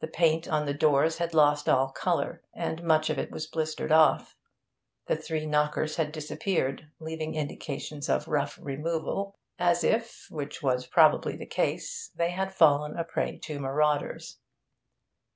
The 0.00 0.08
paint 0.08 0.48
on 0.48 0.66
the 0.66 0.74
doors 0.74 1.18
had 1.18 1.32
lost 1.32 1.68
all 1.68 1.92
colour, 1.92 2.42
and 2.56 2.82
much 2.82 3.08
of 3.08 3.20
it 3.20 3.30
was 3.30 3.46
blistered 3.46 3.92
off; 3.92 4.36
the 5.06 5.14
three 5.14 5.46
knockers 5.46 5.94
had 5.94 6.10
disappeared, 6.10 6.90
leaving 6.98 7.36
indications 7.36 8.08
of 8.08 8.26
rough 8.26 8.58
removal, 8.60 9.38
as 9.56 9.84
if 9.84 10.26
which 10.28 10.60
was 10.60 10.88
probably 10.88 11.36
the 11.36 11.46
case 11.46 12.10
they 12.16 12.30
had 12.30 12.52
fallen 12.52 12.96
a 12.96 13.04
prey 13.04 13.38
to 13.44 13.60
marauders. 13.60 14.40